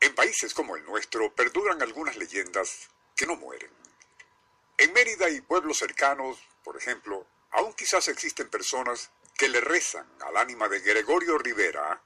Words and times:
En 0.00 0.14
países 0.14 0.54
como 0.54 0.76
el 0.76 0.84
nuestro 0.84 1.32
perduran 1.34 1.82
algunas 1.82 2.16
leyendas 2.16 2.88
que 3.16 3.26
no 3.26 3.36
mueren. 3.36 3.70
En 4.76 4.92
Mérida 4.92 5.28
y 5.28 5.40
pueblos 5.40 5.78
cercanos, 5.78 6.38
por 6.62 6.76
ejemplo, 6.76 7.26
aún 7.50 7.74
quizás 7.74 8.06
existen 8.08 8.48
personas 8.48 9.10
que 9.36 9.48
le 9.48 9.60
rezan 9.60 10.06
al 10.20 10.36
ánima 10.36 10.68
de 10.68 10.80
Gregorio 10.80 11.36
Rivera 11.38 12.00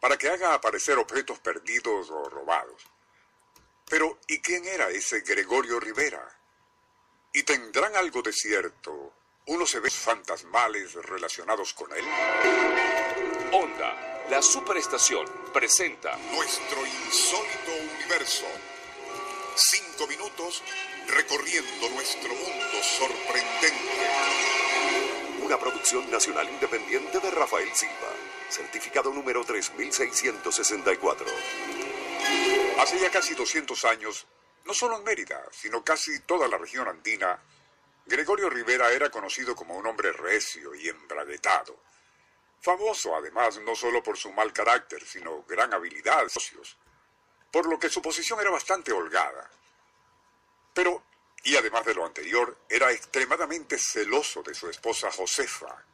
para 0.00 0.18
que 0.18 0.28
haga 0.28 0.52
aparecer 0.52 0.98
objetos 0.98 1.38
perdidos 1.38 2.10
o 2.10 2.28
robados. 2.28 2.82
Pero, 3.88 4.18
¿y 4.26 4.40
quién 4.40 4.64
era 4.64 4.90
ese 4.90 5.20
Gregorio 5.20 5.78
Rivera? 5.78 6.38
¿Y 7.32 7.44
tendrán 7.44 7.94
algo 7.96 8.20
de 8.20 8.32
cierto 8.32 9.14
unos 9.46 9.74
eventos 9.74 10.00
fantasmales 10.00 10.94
relacionados 10.94 11.72
con 11.72 11.92
él? 11.92 12.04
Onda, 13.52 14.11
la 14.30 14.40
superestación, 14.40 15.26
presenta 15.52 16.16
Nuestro 16.32 16.86
insólito 16.86 17.72
universo. 17.94 18.46
Cinco 19.54 20.06
minutos 20.06 20.62
recorriendo 21.08 21.88
nuestro 21.90 22.28
mundo 22.28 22.82
sorprendente. 22.82 23.72
una 25.42 25.58
producción 25.58 26.10
nacional 26.10 26.48
independiente 26.48 27.20
de 27.20 27.30
Rafael 27.30 27.68
Silva, 27.74 28.12
certificado 28.48 29.12
número 29.12 29.44
3664. 29.44 31.26
Hace 32.78 32.98
ya 33.00 33.10
casi 33.10 33.34
200 33.34 33.84
años, 33.84 34.26
no 34.64 34.72
solo 34.72 34.96
en 34.98 35.04
Mérida, 35.04 35.42
sino 35.50 35.84
casi 35.84 36.20
toda 36.20 36.48
la 36.48 36.56
región 36.56 36.88
andina, 36.88 37.38
Gregorio 38.06 38.48
Rivera 38.48 38.90
era 38.92 39.10
conocido 39.10 39.54
como 39.54 39.76
un 39.76 39.86
hombre 39.86 40.12
recio 40.12 40.74
y 40.74 40.88
embraguetado. 40.88 41.76
Famoso 42.62 43.16
además 43.16 43.58
no 43.58 43.74
solo 43.74 44.04
por 44.04 44.16
su 44.16 44.32
mal 44.32 44.52
carácter, 44.52 45.04
sino 45.04 45.42
gran 45.42 45.74
habilidad 45.74 46.20
en 46.20 46.26
negocios, 46.28 46.76
por 47.50 47.66
lo 47.66 47.76
que 47.76 47.88
su 47.88 48.00
posición 48.00 48.40
era 48.40 48.50
bastante 48.50 48.92
holgada. 48.92 49.50
Pero, 50.72 51.02
y 51.42 51.56
además 51.56 51.84
de 51.84 51.94
lo 51.94 52.06
anterior, 52.06 52.56
era 52.68 52.92
extremadamente 52.92 53.76
celoso 53.78 54.44
de 54.44 54.54
su 54.54 54.70
esposa 54.70 55.10
Josefa, 55.10 55.84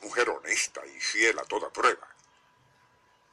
mujer 0.00 0.30
honesta 0.30 0.84
y 0.84 1.00
fiel 1.00 1.38
a 1.38 1.44
toda 1.44 1.72
prueba. 1.72 2.08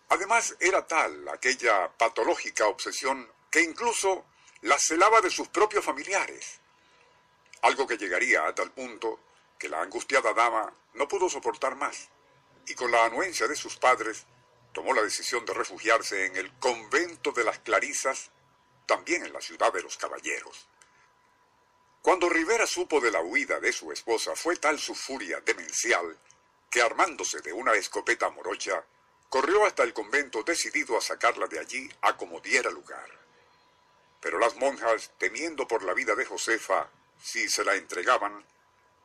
Además, 0.09 0.55
era 0.59 0.85
tal 0.85 1.27
aquella 1.29 1.91
patológica 1.91 2.67
obsesión 2.67 3.27
que 3.49 3.61
incluso 3.61 4.25
la 4.61 4.77
celaba 4.77 5.19
de 5.21 5.31
sus 5.31 5.47
propios 5.47 5.83
familiares. 5.83 6.59
Algo 7.63 7.87
que 7.87 7.97
llegaría 7.97 8.45
a 8.45 8.53
tal 8.53 8.69
punto 8.69 9.19
que 9.57 9.67
la 9.67 9.81
angustiada 9.81 10.31
dama 10.33 10.71
no 10.93 11.07
pudo 11.07 11.27
soportar 11.27 11.75
más 11.75 12.09
y 12.67 12.75
con 12.75 12.91
la 12.91 13.05
anuencia 13.05 13.47
de 13.47 13.55
sus 13.55 13.77
padres 13.77 14.25
tomó 14.73 14.93
la 14.93 15.01
decisión 15.01 15.45
de 15.45 15.53
refugiarse 15.53 16.25
en 16.25 16.35
el 16.35 16.51
convento 16.59 17.31
de 17.31 17.43
las 17.43 17.59
Clarisas, 17.59 18.29
también 18.85 19.25
en 19.25 19.33
la 19.33 19.41
ciudad 19.41 19.73
de 19.73 19.81
los 19.81 19.97
caballeros. 19.97 20.67
Cuando 22.01 22.29
Rivera 22.29 22.67
supo 22.67 23.01
de 23.01 23.11
la 23.11 23.21
huida 23.21 23.59
de 23.59 23.73
su 23.73 23.91
esposa, 23.91 24.35
fue 24.35 24.55
tal 24.57 24.79
su 24.79 24.95
furia 24.95 25.41
demencial 25.41 26.17
que 26.69 26.81
armándose 26.81 27.41
de 27.41 27.53
una 27.53 27.73
escopeta 27.73 28.29
morocha, 28.29 28.83
corrió 29.29 29.65
hasta 29.65 29.83
el 29.83 29.93
convento 29.93 30.43
decidido 30.43 30.97
a 30.97 31.01
sacarla 31.01 31.47
de 31.47 31.59
allí 31.59 31.89
a 32.01 32.15
como 32.15 32.39
diera 32.39 32.69
lugar. 32.69 33.09
Pero 34.21 34.39
las 34.39 34.55
monjas, 34.55 35.11
temiendo 35.17 35.67
por 35.67 35.83
la 35.83 35.93
vida 35.93 36.15
de 36.15 36.25
Josefa, 36.25 36.89
si 37.21 37.49
se 37.49 37.63
la 37.63 37.75
entregaban, 37.75 38.45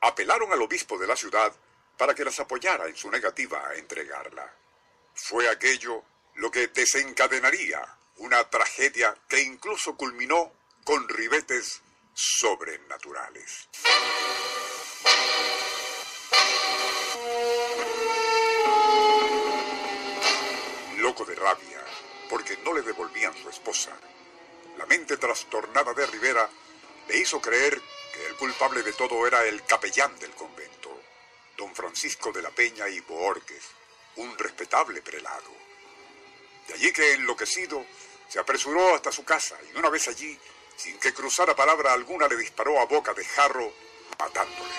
apelaron 0.00 0.52
al 0.52 0.62
obispo 0.62 0.98
de 0.98 1.06
la 1.06 1.16
ciudad 1.16 1.52
para 2.02 2.16
que 2.16 2.24
las 2.24 2.40
apoyara 2.40 2.88
en 2.88 2.96
su 2.96 3.08
negativa 3.08 3.64
a 3.64 3.76
entregarla. 3.76 4.52
Fue 5.14 5.48
aquello 5.48 6.02
lo 6.34 6.50
que 6.50 6.66
desencadenaría 6.66 7.80
una 8.16 8.42
tragedia 8.50 9.16
que 9.28 9.40
incluso 9.40 9.96
culminó 9.96 10.52
con 10.82 11.08
ribetes 11.08 11.80
sobrenaturales. 12.12 13.68
Loco 20.96 21.24
de 21.24 21.36
rabia, 21.36 21.84
porque 22.28 22.58
no 22.64 22.74
le 22.74 22.82
devolvían 22.82 23.32
su 23.40 23.48
esposa, 23.48 23.96
la 24.76 24.86
mente 24.86 25.18
trastornada 25.18 25.94
de 25.94 26.04
Rivera 26.06 26.50
le 27.06 27.16
hizo 27.16 27.40
creer 27.40 27.80
que 28.12 28.26
el 28.26 28.34
culpable 28.34 28.82
de 28.82 28.92
todo 28.92 29.24
era 29.24 29.44
el 29.44 29.62
capellán 29.64 30.18
del 30.18 30.32
convento, 30.32 30.61
don 31.62 31.76
Francisco 31.76 32.32
de 32.32 32.42
la 32.42 32.50
Peña 32.50 32.88
y 32.88 32.98
Boorques, 33.02 33.62
un 34.16 34.36
respetable 34.36 35.00
prelado. 35.00 35.52
De 36.66 36.74
allí 36.74 36.92
que, 36.92 37.12
enloquecido, 37.12 37.86
se 38.26 38.40
apresuró 38.40 38.96
hasta 38.96 39.12
su 39.12 39.24
casa 39.24 39.56
y 39.72 39.78
una 39.78 39.88
vez 39.88 40.08
allí, 40.08 40.36
sin 40.76 40.98
que 40.98 41.14
cruzara 41.14 41.54
palabra 41.54 41.92
alguna, 41.92 42.26
le 42.26 42.36
disparó 42.36 42.80
a 42.80 42.86
boca 42.86 43.14
de 43.14 43.24
jarro, 43.24 43.72
matándole. 44.18 44.74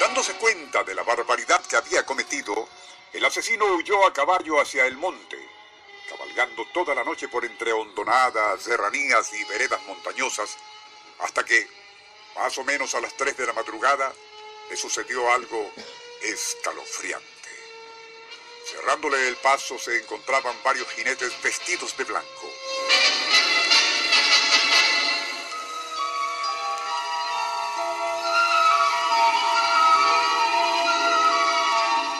Dándose 0.00 0.34
cuenta 0.34 0.82
de 0.82 0.96
la 0.96 1.04
barbaridad 1.04 1.64
que 1.64 1.76
había 1.76 2.04
cometido, 2.04 2.68
el 3.12 3.24
asesino 3.24 3.66
huyó 3.66 4.04
a 4.04 4.12
caballo 4.12 4.60
hacia 4.60 4.84
el 4.84 4.96
monte, 4.96 5.38
cabalgando 6.38 6.66
toda 6.72 6.94
la 6.94 7.02
noche 7.02 7.26
por 7.26 7.44
entre 7.44 7.72
hondonadas, 7.72 8.62
serranías 8.62 9.32
y 9.32 9.42
veredas 9.46 9.82
montañosas, 9.88 10.56
hasta 11.18 11.44
que, 11.44 11.66
más 12.36 12.56
o 12.58 12.64
menos 12.64 12.94
a 12.94 13.00
las 13.00 13.12
3 13.16 13.36
de 13.36 13.46
la 13.46 13.52
madrugada, 13.52 14.12
le 14.70 14.76
sucedió 14.76 15.32
algo 15.32 15.72
escalofriante. 16.22 17.26
Cerrándole 18.70 19.26
el 19.26 19.36
paso 19.36 19.78
se 19.80 19.98
encontraban 19.98 20.54
varios 20.62 20.86
jinetes 20.90 21.32
vestidos 21.42 21.96
de 21.96 22.04
blanco. 22.04 22.52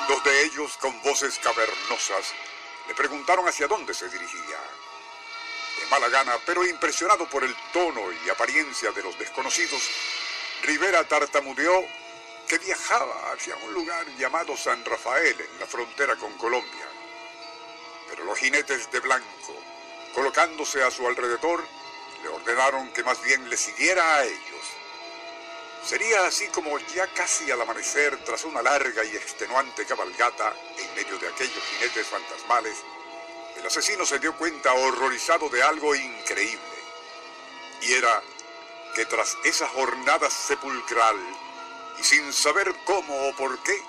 Dos 0.08 0.24
de 0.24 0.44
ellos, 0.44 0.76
con 0.78 1.00
voces 1.02 1.38
cavernosas, 1.38 2.34
le 2.88 2.94
preguntaron 2.94 3.46
hacia 3.46 3.68
dónde 3.68 3.94
se 3.94 4.08
dirigía. 4.08 4.58
De 5.78 5.86
mala 5.90 6.08
gana, 6.08 6.38
pero 6.44 6.66
impresionado 6.66 7.28
por 7.28 7.44
el 7.44 7.54
tono 7.72 8.10
y 8.24 8.30
apariencia 8.30 8.90
de 8.92 9.02
los 9.02 9.16
desconocidos, 9.18 9.82
Rivera 10.62 11.06
tartamudeó 11.06 11.84
que 12.48 12.58
viajaba 12.58 13.32
hacia 13.32 13.54
un 13.56 13.74
lugar 13.74 14.06
llamado 14.16 14.56
San 14.56 14.82
Rafael 14.84 15.38
en 15.38 15.60
la 15.60 15.66
frontera 15.66 16.16
con 16.16 16.32
Colombia. 16.38 16.88
Pero 18.08 18.24
los 18.24 18.38
jinetes 18.38 18.90
de 18.90 19.00
blanco, 19.00 19.54
colocándose 20.14 20.82
a 20.82 20.90
su 20.90 21.06
alrededor, 21.06 21.62
le 22.22 22.28
ordenaron 22.30 22.90
que 22.92 23.04
más 23.04 23.22
bien 23.22 23.48
le 23.48 23.56
siguiera 23.56 24.16
a 24.16 24.24
ellos. 24.24 24.64
Sería 25.84 26.26
así 26.26 26.48
como 26.48 26.78
ya 26.78 27.06
casi 27.08 27.50
al 27.50 27.60
amanecer, 27.60 28.16
tras 28.24 28.44
una 28.44 28.62
larga 28.62 29.04
y 29.04 29.14
extenuante 29.16 29.86
cabalgata 29.86 30.54
en 30.76 30.94
medio 30.94 31.18
de 31.18 31.28
aquellos 31.28 31.62
jinetes 31.64 32.07
el 33.56 33.66
asesino 33.66 34.06
se 34.06 34.18
dio 34.18 34.34
cuenta 34.36 34.72
horrorizado 34.72 35.50
de 35.50 35.62
algo 35.62 35.94
increíble. 35.94 36.58
Y 37.82 37.92
era 37.92 38.22
que 38.94 39.04
tras 39.04 39.36
esa 39.44 39.68
jornada 39.68 40.30
sepulcral, 40.30 41.16
y 42.00 42.02
sin 42.02 42.32
saber 42.32 42.74
cómo 42.84 43.28
o 43.28 43.36
por 43.36 43.62
qué, 43.62 43.82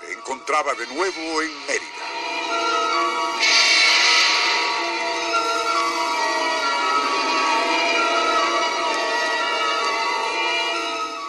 se 0.00 0.12
encontraba 0.12 0.72
de 0.74 0.86
nuevo 0.86 1.42
en 1.42 1.66
Mérida. 1.66 2.22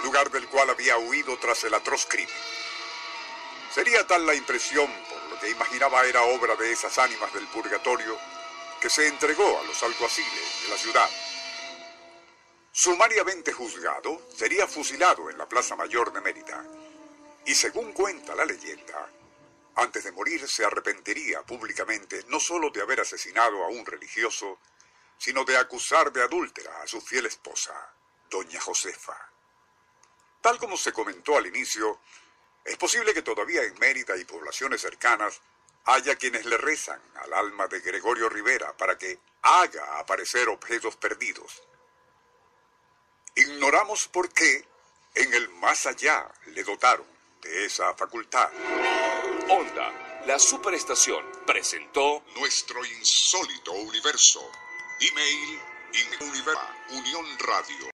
lugar 0.04 0.30
del 0.32 0.48
cual 0.48 0.70
había 0.70 0.98
huido 0.98 1.38
tras 1.40 1.64
el 1.64 1.74
atroz 1.74 2.06
crimen. 2.06 2.36
Sería 3.74 4.06
tal 4.06 4.26
la 4.28 4.36
impresión, 4.36 4.88
que 5.44 5.50
imaginaba 5.50 6.06
era 6.06 6.24
obra 6.24 6.56
de 6.56 6.72
esas 6.72 6.98
ánimas 6.98 7.34
del 7.34 7.46
purgatorio, 7.48 8.18
que 8.80 8.90
se 8.90 9.08
entregó 9.08 9.60
a 9.60 9.64
los 9.64 9.84
alguaciles 9.84 10.64
de 10.64 10.70
la 10.70 10.78
ciudad. 10.78 11.10
Sumariamente 12.72 13.52
juzgado, 13.52 14.26
sería 14.34 14.68
fusilado 14.68 15.30
en 15.30 15.38
la 15.38 15.50
Plaza 15.50 15.76
Mayor 15.76 16.14
de 16.14 16.22
Mérida. 16.22 16.66
Y 17.46 17.56
según 17.56 17.92
cuenta 17.92 18.34
la 18.36 18.46
leyenda, 18.46 19.12
antes 19.76 20.06
de 20.06 20.14
morir 20.14 20.48
se 20.48 20.64
arrepentiría 20.64 21.42
públicamente 21.42 22.24
no 22.30 22.40
solo 22.40 22.70
de 22.70 22.82
haber 22.82 23.02
asesinado 23.02 23.66
a 23.66 23.68
un 23.68 23.86
religioso, 23.86 24.60
sino 25.18 25.44
de 25.44 25.58
acusar 25.58 26.14
de 26.14 26.24
adúltera 26.24 26.82
a 26.82 26.88
su 26.88 27.02
fiel 27.02 27.26
esposa, 27.26 27.74
doña 28.30 28.62
Josefa. 28.62 29.18
Tal 30.40 30.58
como 30.58 30.78
se 30.78 30.94
comentó 30.94 31.36
al 31.38 31.48
inicio, 31.48 32.00
es 32.66 32.78
posible 32.78 33.14
que 33.14 33.22
todavía 33.22 33.64
en 33.64 33.78
Mérida 33.80 34.16
y 34.18 34.24
poblaciones 34.24 34.82
cercanas 34.82 35.42
haya 35.86 36.16
quienes 36.16 36.46
le 36.46 36.58
rezan 36.58 37.02
al 37.16 37.34
alma 37.34 37.68
de 37.68 37.82
Gregorio 37.82 38.30
Rivera 38.30 38.76
para 38.78 38.98
que 38.98 39.20
haga 39.42 40.00
aparecer 40.00 40.48
objetos 40.48 40.96
perdidos. 40.96 41.62
Ignoramos 43.36 44.08
por 44.08 44.32
qué 44.32 44.66
en 45.16 45.34
el 45.34 45.50
más 45.50 45.86
allá 45.86 46.32
le 46.48 46.64
dotaron 46.64 47.08
de 47.42 47.66
esa 47.66 47.94
facultad. 47.96 48.50
Onda, 49.50 50.22
la 50.26 50.40
superestación, 50.40 51.26
presentó 51.46 52.24
nuestro 52.38 52.86
insólito 52.86 53.74
universo. 53.74 54.50
Email 55.02 55.60
Unión 56.90 57.26
Radio 57.40 57.93